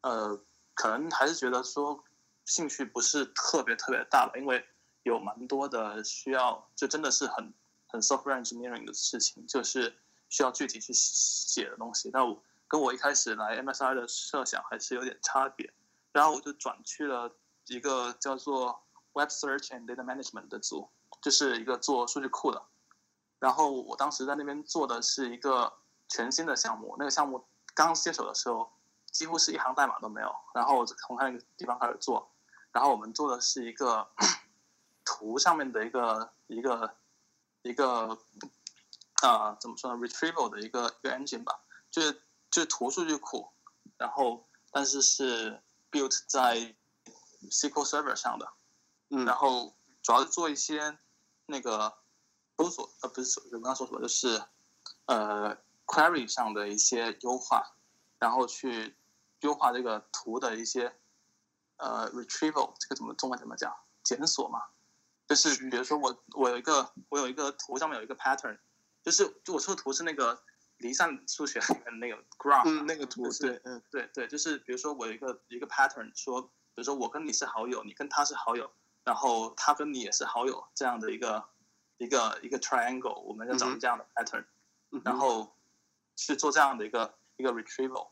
[0.00, 0.40] 呃，
[0.74, 2.02] 可能还是觉得说
[2.44, 4.66] 兴趣不是特别特别大吧，因为
[5.02, 7.52] 有蛮多的需要，就真的是很
[7.86, 9.94] 很 software engineering 的事情，就是
[10.30, 12.10] 需要具体去写的东西。
[12.10, 15.70] 但我跟我一开始来 MSI 的设想还是有点差别，
[16.12, 17.30] 然后我就转去了
[17.66, 18.82] 一个叫做
[19.12, 20.88] Web Search and Data Management 的组，
[21.20, 22.62] 就是一个做数据库的。
[23.38, 25.72] 然后我当时在那边做的是一个
[26.08, 28.70] 全新的项目，那个项目刚接手的时候，
[29.10, 30.34] 几乎是一行代码都没有。
[30.54, 32.32] 然后我从那个地方开始做，
[32.72, 34.08] 然后我们做的是一个
[35.04, 36.96] 图上面的一个一个
[37.62, 38.18] 一个
[39.22, 41.58] 啊、怎么说呢，retrieval 的一个一个 engine 吧，
[41.90, 42.12] 就是
[42.50, 43.50] 就是图数据库，
[43.96, 46.74] 然后但是是 built 在
[47.50, 48.48] SQL Server 上的，
[49.10, 50.98] 嗯然后主要是做一些
[51.46, 51.96] 那个
[52.56, 54.42] 搜索呃不是搜，我刚刚说什么就是
[55.06, 57.74] 呃 query 上的一些优化，
[58.18, 58.96] 然后去
[59.40, 60.94] 优化这个图的一些
[61.76, 64.62] 呃 retrieval 这个怎么中文怎么讲检索嘛，
[65.26, 65.68] 就是是。
[65.70, 68.58] 比如说我我有一个我有一个图上面有一个 pattern，
[69.02, 70.42] 就是就我说的图是那个
[70.78, 73.82] 离散数学里面的那个 graph，那个图就是对，嗯。
[73.90, 78.70] 对对，就是比如说我有一个一个 pattern，说比如说我跟你是好友，你跟他是好友，
[79.04, 81.44] 然后他跟你也是好友，这样的一个
[81.98, 84.44] 一个一个 triangle，我们要找这样的 pattern，、
[84.90, 85.52] 嗯然后
[86.14, 88.08] 去做这样的一个一个 retrieval，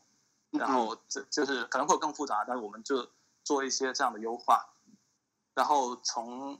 [0.51, 3.07] 嗯然后这就是可能会更复杂，但是我们就
[3.43, 4.69] 做一些这样的优化，
[5.53, 6.59] 然后从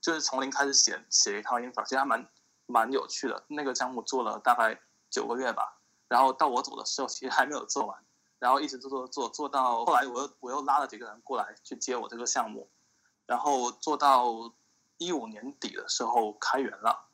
[0.00, 2.28] 就是从零开始写写一套 infra，其实还蛮
[2.66, 3.42] 蛮有趣的。
[3.48, 8.04] 那个项目做了大概九个月吧，然后到我走的时候其实还没有做完，
[8.38, 12.68] 然后一直做做做做到后来我又我又拉了几个人过来去接我这个项目，
[13.26, 14.52] 然后做到
[14.98, 17.06] 一五年底的时候开源了，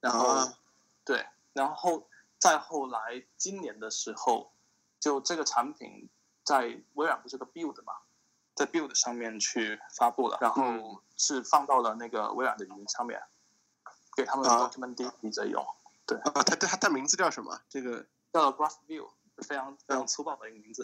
[0.00, 0.58] 然后、啊。
[1.04, 4.52] 对，然后再后来今年的时候，
[4.98, 6.08] 就这个产品
[6.42, 7.94] 在微软不是个 build 嘛，
[8.56, 13.22] 在 build 上面去发布了，然嗯后是放到了那个微软的云上面，
[14.16, 14.68] 给他们的啊。
[14.68, 15.64] document DB 在用，
[16.24, 17.60] 啊，它它它名字叫什么？
[17.68, 19.08] 这个叫 Graph View，
[19.46, 20.82] 非常非常粗暴的一个名字。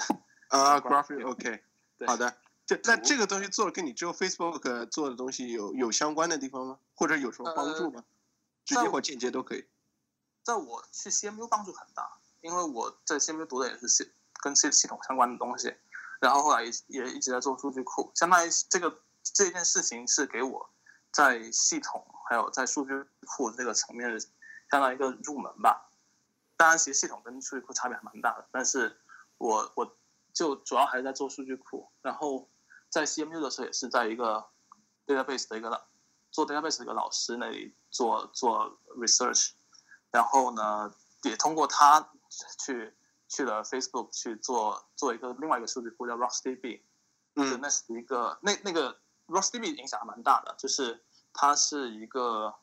[0.49, 1.65] 啊 Graph，Graph View OK，
[1.99, 2.07] 对。
[2.07, 2.37] 好的。
[2.65, 6.79] 这那这个东西做的跟你之后 Facebook 做的东西有有相关的地方吗？
[6.95, 8.05] 或者有什么帮助吗？
[8.65, 9.67] 直接或间接都可以。
[10.43, 15.75] 在我去 CMU 帮助很大，因为我在 CMU 读的也是系跟系系统相关的东西，
[16.21, 20.71] 然后后来也也一直在做数据库，相当于这个这件事情是给我
[21.11, 22.93] 在系统还有在数据
[23.27, 24.21] 库这个层面
[24.71, 25.89] 相当于一个入门吧。
[26.57, 28.97] 当然，其实系统跟数据库差别还蛮大的，但是
[29.39, 29.97] 我我
[30.33, 32.49] 就主要还是在做数据库，然后
[32.93, 34.45] 在 CMU 的时候也是在一个
[35.07, 35.83] database 的一个老
[36.31, 39.53] 做 database 的一个老师那里做做 research。
[40.11, 42.13] 然后呢，也通过他
[42.63, 42.95] 去
[43.29, 46.83] 去了 Facebook 去做做一个另外一个数据库叫 RocksDB，
[47.35, 51.03] 就嗯那是一个那那个 RocksDB 影响还蛮大的，就是
[51.33, 52.55] 它是一个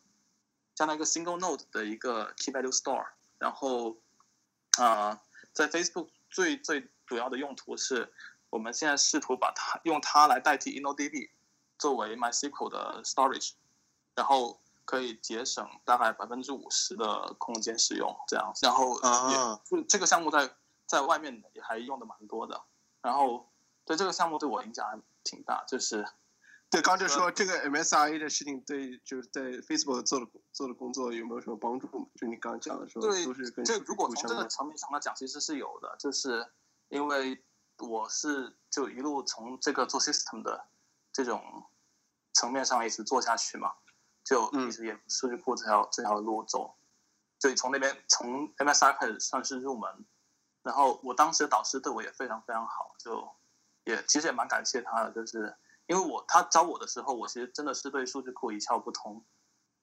[0.76, 3.08] 相当于一个 single node 的一个 key value store，
[3.40, 3.98] 然后
[4.78, 8.14] 啊、呃在 Facebook 最最主要的用途是
[8.50, 11.30] 我们现在试图把它用它来代替 InnoDB
[11.78, 13.52] 作为 MySQL 的 storage，
[14.16, 20.50] 然后可以节省大概百分之五十的空间使用这样，然后也、啊就这个项目在
[20.86, 22.62] 在外面也还用的蛮多的，
[23.02, 23.50] 然后
[23.86, 26.06] 对这个项目对我影响还挺大，就是
[26.72, 31.88] 对，刚就说这个 MSRA 的事情对就是在 Facebook 做的做的工作有没有什么帮助？
[32.16, 34.48] 就你刚刚讲的时候对都是跟这如果从这个。
[34.48, 36.52] 层面上来讲，其实是有的，就是
[36.90, 37.44] 因为
[37.80, 40.68] 我是就一路从这个做 system 的
[41.12, 41.70] 这种
[42.34, 43.74] 层面上一直做下去嘛，
[44.24, 44.68] 就嗯。
[44.68, 46.78] 一直沿数据库这条这条路走，
[47.40, 50.06] 所以从那边从 MSI 开始算是入门，
[50.64, 53.30] 然后我当时的导师对我也非常非常好，就
[53.86, 55.56] 也其实也蛮感谢他的，就是
[55.88, 59.26] 因为我他招我的时候，我其实真的是对数据库一窍不通，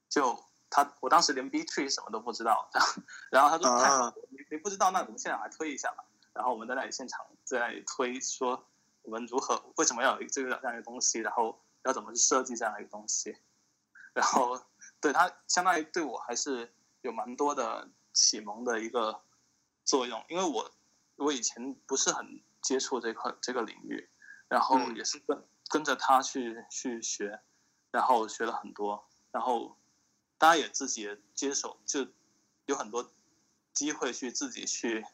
[0.08, 2.70] 就他我当时连 B tree 什么都不知道，
[3.30, 6.04] 然后他说你你不知道，那我们现在来推一下吧。
[6.36, 8.66] 然后我们在那里现场在那里推说
[9.02, 13.36] 我们如何为什么要有这个这样一个东西，然后要怎么去设计这样一个东西，
[14.12, 14.62] 然后
[15.00, 19.22] 对他相当于对我还是有蛮多的启蒙的一个
[19.84, 20.70] 作用，因为我
[21.16, 24.08] 我以前不是很接触这块这个领域，
[24.48, 24.96] 然后嗯。
[24.96, 27.40] 也是跟跟着他去去学，
[27.90, 29.76] 然后学了很多，然后
[30.38, 32.06] 大家也自己也接手，就
[32.66, 33.10] 有很多
[33.72, 35.04] 机会去自己去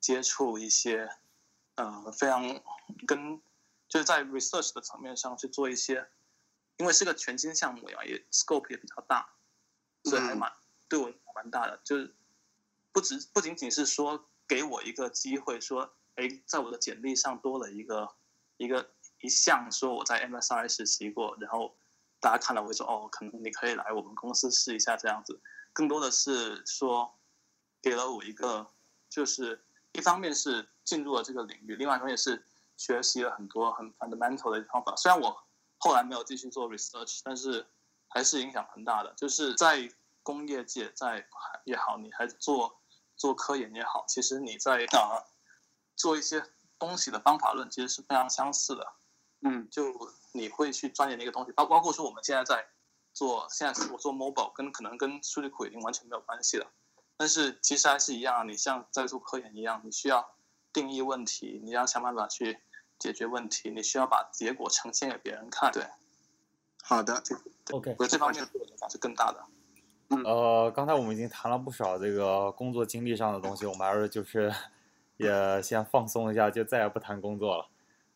[0.00, 1.08] 接触一些
[1.76, 2.62] 呃非常
[3.06, 3.40] 跟
[3.88, 6.08] 就是在 research 的层面上去做一些，
[6.78, 9.34] 因为是个全新项目呀，也 scope 也比较大，
[10.04, 10.50] 所以还蛮、
[10.88, 12.14] 对我蛮大的，就是
[12.92, 18.14] 不只不仅仅是说给我一个机会说，哎，在我的简历上多了一个
[18.56, 21.76] 一个一项说我在 MSI 实习过，然后
[22.20, 25.40] 大家看了会说哦，可能你可以来我们公司试一下这样子，
[25.72, 27.18] 更多的是说
[27.82, 28.70] 给了我一个
[29.08, 32.44] 就是一方面是进入了这个领域，另外一方面是
[32.76, 34.94] 学习了很多很 fundamental 的方法。
[34.96, 35.44] 虽然我
[35.78, 37.66] 后来没有继续做 research，但是
[38.08, 39.12] 还是影响很大的。
[39.14, 39.90] 就是在
[40.22, 41.26] 工业界，在
[41.64, 42.80] 也好，你还做
[43.16, 45.24] 做科研也好，其实你在啊、
[45.96, 46.42] 做一些
[46.78, 48.92] 东西的方法论其实是非常相似的。
[49.42, 49.82] 嗯就
[50.32, 52.66] 你会去钻研的一个东西，包包括说我们现在在
[53.14, 56.70] 做，现在我做 mobile，跟可能跟数据库已经完全没有关系了，
[57.20, 60.26] 但是其实还是一样啊，你像在做科研一样，你需要
[60.72, 62.60] 定义问题，你要想办法去
[62.98, 65.84] 解决问题，你需要把结果呈现给别人看，对，
[66.82, 67.22] 好的
[67.72, 69.44] ，OK，我这方面对我影响是更大的。
[70.24, 74.50] 呃，刚才我们已经谈了不少这个工作经历上的东西，我们还是就是
[75.18, 77.68] 也先放松一下，就再也不谈工作了。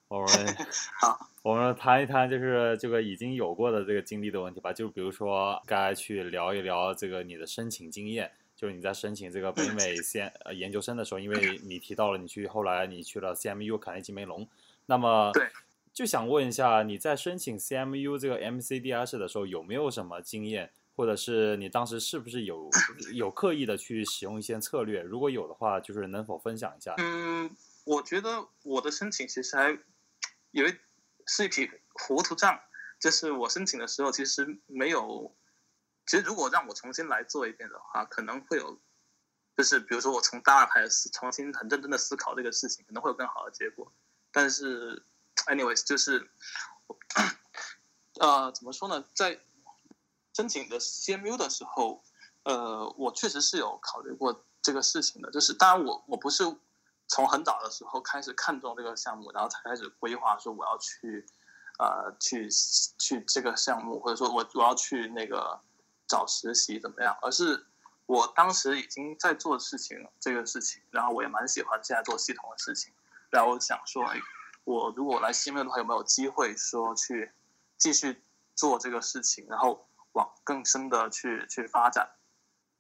[0.09, 0.29] 我们
[0.99, 4.73] 好，我们谈一谈就是这个已经有过的这个经历的问题吧。
[4.73, 14.49] 就比如说，该去聊一聊这个你的申请经验，就是你在申请这个北美先呃研究生的时候，因为你提到了你去后来你去了 CMU 卡内基梅隆，
[14.87, 15.49] 那么对
[15.93, 22.69] 就想问一下，你在申请 CMU 这个 MCDS 的时候有没有什么经验，或者是你当时是不是有
[23.13, 25.03] 有刻意的去使用一些策略？
[25.03, 26.95] 如果有的话，就是能否分享一下？
[26.99, 27.49] 嗯，
[27.85, 29.79] 我觉得我的申请其实还
[30.51, 30.75] 有一
[31.27, 32.61] 是一匹糊涂账，
[32.99, 35.33] 就是我申请的时候其实没有，
[36.07, 38.79] 其实如果让我重新来做一遍的话，可能会有，
[39.57, 43.91] 就是比如说我从大二开始重新很认真的思考这个事情，可能会有更好的结果。
[44.31, 45.05] 但是
[45.47, 46.29] ，anyways，就是，
[48.21, 49.41] 呃，怎么说呢，在
[50.35, 52.03] 申请的 CMU 的时候，
[52.43, 55.31] 呃，我确实是有考虑过这个事情的。
[55.31, 56.45] 就是当然我我不是
[57.07, 61.25] 从很早的时候开始看中这个项目，然后才开始规划说我要去
[61.79, 62.49] 呃去
[62.99, 65.61] 去这个项目，或者说我我要去那个
[66.07, 67.67] 找实习怎么样，而是
[68.07, 72.93] 我当时已经在做事情这个事情，然后我也蛮喜欢现在做系统的事情，
[73.31, 74.21] 然后我想说，哎，
[74.65, 77.33] 我如果来西面的话，有没有机会说去
[77.79, 78.23] 继续
[78.55, 82.11] 做这个事情，然后往更深的去去发展，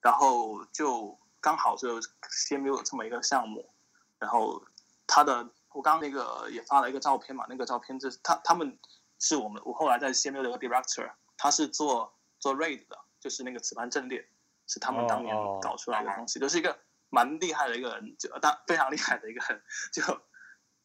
[0.00, 3.72] 然后就刚好就 CMU 有这么一个项目，
[4.18, 4.62] 然后
[5.06, 8.78] 他的我刚刚那个也发了一个照片嘛，那个照片就是他他们
[9.18, 14.22] 是我们我后来在 CMU 的一个 director，他是做做 RAID 的，就是那个磁盘阵列，
[14.66, 20.02] 是他们当年搞出来的东西，就是一个蛮厉害的一个人，就但非常厉害的一个人，就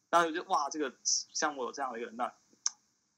[0.08, 2.32] 当时就哇，这个项目有这样的一个人，那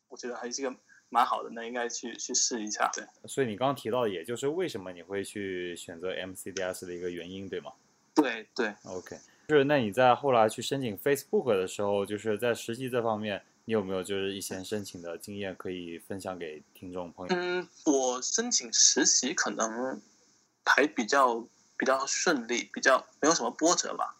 [0.08, 0.74] 我觉得还是一个
[1.08, 3.06] 蛮好的，那应该去去试一下，对。
[3.28, 7.72] 所以你刚刚提到的，也就是为什么你会去选择 MCDS 的一个原因，对吗
[8.12, 9.16] 对对，？OK，
[9.46, 17.36] 就是那你在后来去申请 Facebook 的时候，就是在实习这方面，你有没有就是一些申请的经验可以分享给听众朋友？
[17.36, 20.00] 嗯，我申请实习可能
[20.64, 21.46] 还比较
[21.76, 24.16] 比较顺利，比较没有什么波折吧。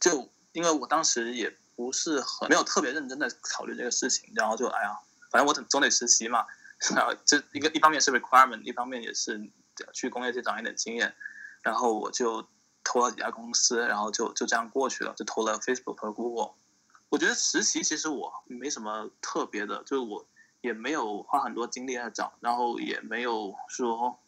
[0.00, 4.98] 就因为我当时也不是很没有特别认真的考虑这个事情，然后就哎呀，
[5.30, 6.44] 反正我总总得实习嘛。
[6.96, 9.40] 然后这一个一方面是 requirement，一方面也是
[9.92, 11.14] 去工业界长一点经验。
[11.62, 12.44] 然后我就
[12.82, 16.54] 投了几家公司，然后就就这样过去了，就投了 Facebook 和 Google。
[17.10, 20.26] 我觉得实习其实我没什么特别的，就是我
[20.62, 24.18] 也没有花很多精力来找，然后也没有说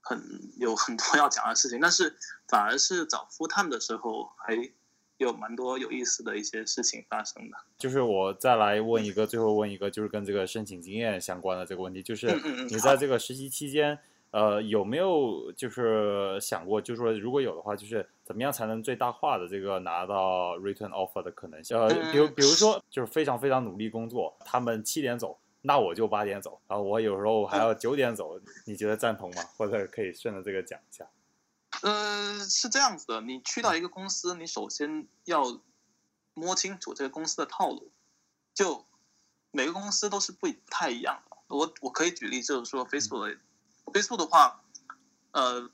[0.00, 0.18] 很
[0.58, 2.16] 有很多要讲的事情，但是
[2.48, 4.70] 反而是找 full time 的时候还
[5.16, 7.56] 有蛮多有意思的一些事情发生的。
[7.78, 12.28] 就是我再来问一个，最后问一个，就是跟这个申请经验相关的这个问题，就是
[12.68, 13.98] 你在这个实习期间，
[14.30, 21.78] 呃，有没有就是想过，就是说如果有的话，就是怎么样才能最大化的这个拿到 return offer 的可能性？
[21.78, 29.42] 呃，比如比如说就是非常非常努力工作，他们七点走，那我就八点走，然后我有时候还要九点走，你觉得赞同吗？
[29.56, 31.06] 或者可以顺着这个讲一下？
[31.82, 35.60] 呃，是这样子的，你去到一个公司，你首先要
[36.32, 37.90] 摸清楚这个公司的套路。
[38.54, 38.86] 就
[39.50, 41.36] 每个公司都是不不太一样的。
[41.48, 44.62] 我我可以举例，就是说 Facebook，Facebook 的话，
[45.32, 45.68] 呃，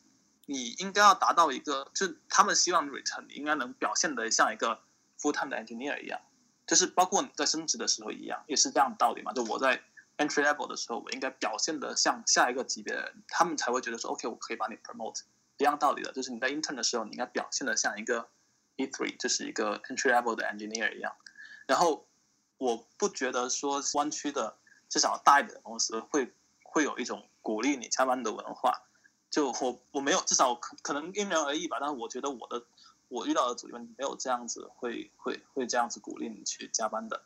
[0.46, 4.80] 你应该要达到一个，就他们希望 return 你应该能表现得像一个
[5.18, 6.20] full time 的 engineer 一样，
[6.66, 9.32] 就是包括你在升职的时候一样，也是这样的道理嘛。
[9.32, 9.80] 就我在
[10.18, 15.22] entry level 的时候，我应该表现得像下一个级别的人，他们才会觉得说 OK，我可以把你 promote。
[15.58, 18.28] 一样道理的，就是你在 intern 的时候，你应该表现的像一个
[18.78, 21.14] E3，就是一个 entry level 的 engineer 一样。
[21.66, 22.08] 然后
[22.56, 24.56] 我不觉得说湾区的
[24.88, 26.32] 至少大一点的公司会
[26.62, 28.82] 会有一种鼓励你加班的文化。
[29.30, 31.78] 就我我没有，至少可可能因人而异吧。
[31.80, 32.64] 但是我觉得我的
[33.08, 37.22] 我遇到的组员没有这样子会会会这样子鼓励你去加班的。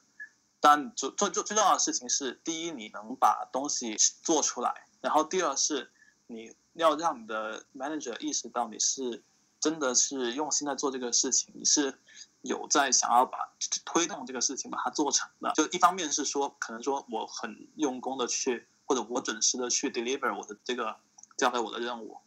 [0.61, 5.91] 但最最最最重要的事情是，第一你能把东西做出来，然后第二是
[6.27, 6.55] 你。
[6.75, 9.23] 要让你的 manager 意识到你是
[9.61, 11.97] 真的是用心在做这个事情，你是
[12.41, 13.39] 有在想要把
[13.85, 15.53] 推动这个事情把它做成的。
[15.53, 20.97] 就一方面是说，可能说我很用功的去，或者我准时的去 deliver 我的这个
[21.37, 22.21] 交给我的任务。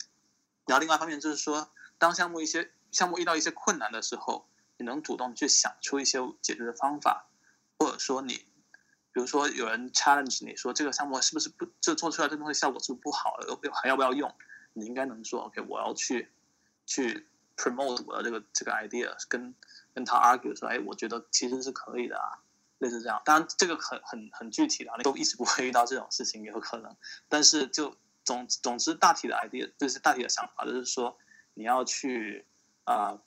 [0.66, 4.48] 然后另外一方面就是说，当项目一些项目遇到一些困难的时候，
[4.78, 7.30] 你能主动去想出一些解决的方法，
[7.80, 8.46] 或者说你。
[9.14, 14.32] 比如说，有人 challenge 你说这个项目是不是不就做出来这东西效果是不是不好了，还要不要用？
[14.74, 16.32] 你应该能说 OK，我要去
[16.86, 19.56] 去 promote 我的这个这个 idea，跟
[19.96, 22.38] 跟他 argue 说，哎，我觉得其实是可以的啊，
[22.78, 23.20] 类似这样。
[23.26, 26.96] 当然，这个很很很具体的，你都一直不会遇到这种事情，有可能。
[27.28, 27.98] 但是就
[28.28, 31.18] 总总之大体的 idea 就是大体的想法，就是说
[31.56, 32.46] 你要去
[32.84, 33.20] 啊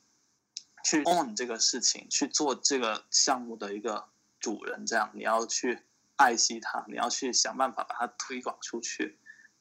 [0.85, 4.09] 去 own 这个事情，去做这个项目的一个。
[4.43, 5.83] 主人这样，你要去
[6.17, 9.19] 爱惜它，你要去想办法把它推广出去，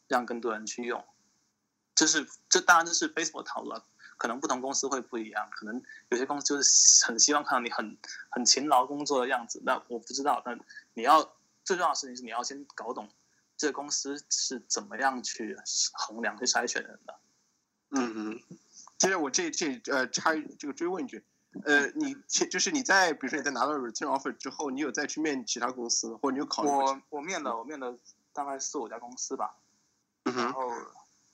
[0.07, 1.03] 让更多人去用。
[1.93, 3.81] 这是这当然这是 Facebook 讨论，
[4.15, 7.97] 可能不同公司会不一样，可能有些公司就是很希望看到你很
[8.29, 9.61] 很勤劳工作的样子。
[9.65, 10.57] 那我不知道，但
[10.93, 11.21] 你要
[11.65, 13.09] 最重要的事情是你要先搞懂
[13.59, 15.55] 这个公司是怎么样去
[15.93, 17.19] 衡量去筛选人的。
[17.89, 18.43] 嗯嗯，
[18.97, 21.23] 接着我这这呃插这个追问一句。
[21.65, 22.15] 呃，你
[22.49, 26.69] 就是你在，比如说你在拿到 return offer 之后，你有再去面其他公司，或者你有考虑？
[26.69, 27.97] 我我面了，我面了
[28.31, 29.57] 大概四五家公司吧。
[30.25, 30.71] 嗯然后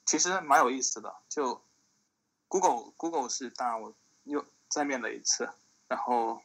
[0.05, 1.61] 其实蛮有意思的，就
[2.47, 5.49] Google Google 是当然我又再面了一次，
[5.87, 6.41] 然后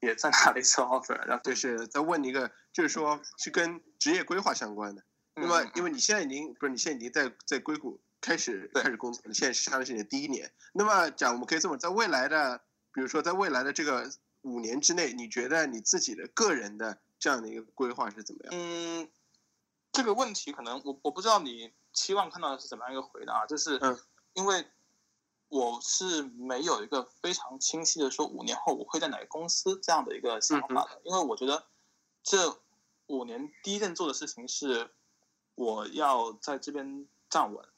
[0.00, 5.02] 也在拿了一次 offer，然后就是再问你一个，就是说是跟职业规划相关的。
[5.34, 10.50] 那么因为你现在已经不是你现在已经在在硅谷开始开始工作，你现在是相当于是你的第一年。
[10.72, 12.60] 那么讲我们可以这么，在未来的。
[12.92, 14.10] 比如说，在未来的这个
[14.42, 18.52] 五年之内，你觉得你自己的个人的这样的一个规划是怎么样？
[18.52, 19.08] 嗯，
[19.92, 23.96] 这个问题可能我我不知道你期望看到的是怎么样一个回答，就是嗯，
[24.32, 24.66] 因为
[25.50, 31.66] 我是没有一个非常清晰的说五年后我会在哪个公司这样的一个想法的，因为我觉得
[32.22, 32.62] 这
[33.06, 34.90] 五年第一件做的事情是
[35.54, 37.68] 我要在这边站稳，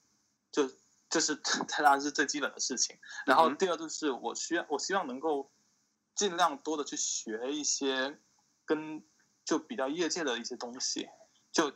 [0.52, 0.70] 就。
[1.12, 1.34] 这是
[1.68, 5.52] 当然是最基本的事情，然后第二就是我需要我希望能够
[6.14, 8.18] 尽量多的去学一些
[8.64, 9.04] 跟
[9.44, 11.10] 就比较业界的一些东西，
[11.52, 11.70] 就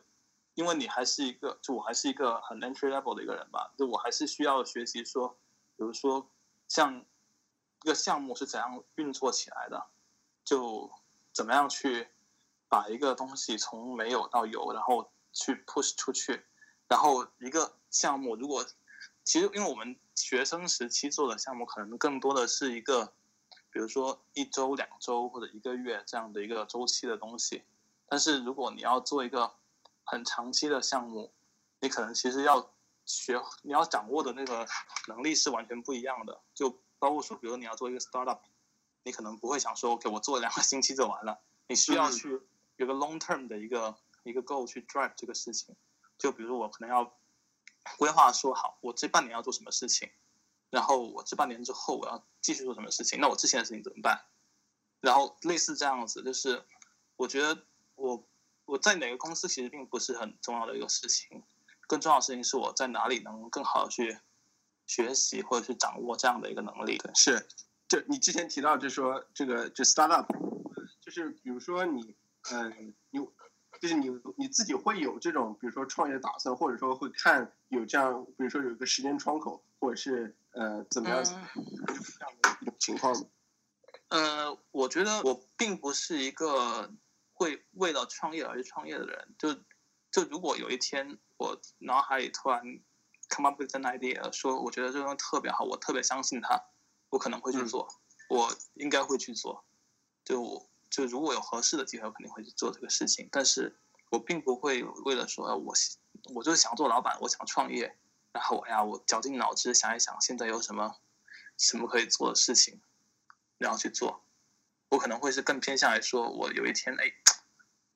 [0.54, 5.38] 因为你还是一个就我还是一个很 entry level 的一个人吧，就我还是需要学习说，
[5.76, 6.30] 比如说
[6.68, 7.04] 像
[7.82, 9.86] 一个项目是怎样运作起来的，
[10.44, 10.90] 就
[11.32, 12.08] 怎么样去
[12.68, 16.44] 把一个东西从没有到有，然后去 push 出去，
[16.88, 18.64] 然后一个项目如果
[19.22, 23.12] 其实，因为我们学生时期做的项目，可能更多的是一个，
[23.70, 27.64] 比如说一周、两周或者一个月这样的一个周期的东西。
[28.08, 29.52] 但是，如果你要做一个
[30.04, 31.32] 很长期的项目，
[31.80, 32.70] 你可能其实要
[33.06, 34.66] 学，你要掌握的那个
[35.08, 36.42] 能力是完全不一样的。
[36.54, 38.40] 就包括说，比如你要做一个 startup，
[39.04, 41.40] 你可能不会想说，OK，我做两个 星期就完了。
[41.68, 42.42] 你需要去
[42.76, 45.74] 有个 long term 的一个一个 goal 去 drive 这个事情。
[46.18, 47.16] 就比如我可能要。
[47.98, 50.10] 规划说好，我这半年要做什么事情，
[50.70, 54.24] 然后我这半年之后我要继续做什么事情，那我之前的事情怎么办？
[55.00, 56.64] 然后类似这样子，就是
[57.14, 57.62] 我觉得
[57.94, 58.26] 我
[58.64, 61.44] 我在哪个公司其实并不是很重要的一个事情，
[61.86, 64.18] 更重要的事情是我在哪里能更好的去
[64.86, 67.00] 学习或者去掌握这样的一个能力。
[67.14, 67.46] 是，
[67.88, 70.26] 就你之前提到，就是说这个就 startup，
[71.00, 72.16] 就是比如说你，
[72.50, 73.20] 嗯，你
[73.80, 81.40] 就是你你自己会有这种，比如说创业打算，或者说会看有这样，比如说有一个时间窗口，或者是呃怎么样这样
[82.42, 83.14] 的一种情况。
[84.08, 86.90] 呃，我觉得我并不是一个
[87.32, 89.34] 会为了创业而去创业的人。
[89.38, 89.54] 就
[90.10, 92.62] 就如果有一天我脑海里突然
[93.28, 96.60] come up with an idea，说我觉得这个东西特别好，我特别相信它，
[97.10, 97.88] 我可能会去做，
[98.28, 99.64] 我应该会去做。
[100.24, 103.28] 就就如果有合适的机会，我肯定会去做这个事情。
[103.30, 103.78] 但是
[104.10, 105.74] 我并不会为了说我
[106.34, 107.96] 我就是想做老板，我想创业，
[108.32, 110.96] 然后哎呀，我绞尽脑汁想一想现在有什么
[111.56, 112.80] 什么可以做的事情。
[113.58, 114.22] 然后去做，
[114.90, 117.10] 我可能会是更偏向来说，我有一天哎，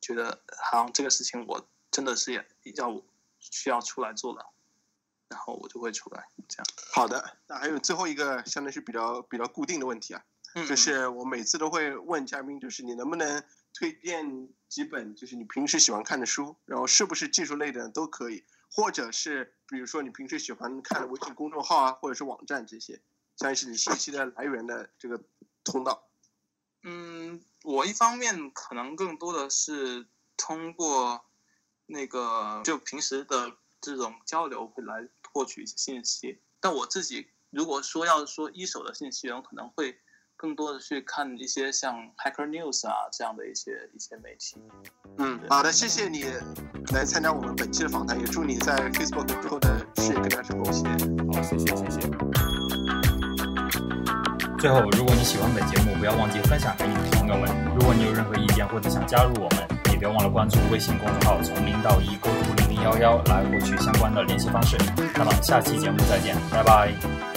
[0.00, 3.04] 觉得好像这个事情我真的是要
[3.40, 4.52] 需要出来做了，
[5.28, 6.66] 然后我就会出来这样。
[6.92, 10.24] 好的，那还有最后一个，相当于是比较比较固定的问题啊，
[10.68, 23.00] 就是我每次都会问嘉宾，就是你能不能推荐几本就是你平时喜欢看的书，然后是不是技术类的都可以，或者是比如说你平时喜欢看的微信公众号啊，或者是网站这些，
[23.36, 25.22] 算是你信息的来源的这个。
[25.62, 26.08] 通道，
[26.84, 31.22] 嗯，我一方面可能更多的是通过
[31.92, 39.98] 那个就平时的这种交流会来获取一些信息，但我自己如果说要说一手的信息，我可能会
[40.36, 44.56] 更多的去看一些像 Hacker News 啊这样的一些一些媒体。
[45.18, 46.24] 嗯，好的，谢谢你
[46.92, 50.72] 来参加我们本期的访谈，也祝你在 Facebook 之后的事业更加成功。
[50.72, 50.90] 谢谢，
[51.32, 52.10] 好，谢谢，谢谢。
[54.58, 57.48] 最后，如果你喜欢本节目，不要忘记分享给你的朋友们。
[57.74, 64.78] 如果你有任何意见或者想加入我们，也别忘了关注微信公众号“从零到一沟通零零幺幺”来获取相关的联系方式。
[65.14, 67.29] 那么，下期节目再见，拜拜。